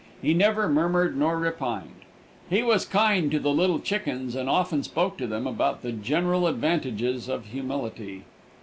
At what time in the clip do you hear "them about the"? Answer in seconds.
5.27-5.91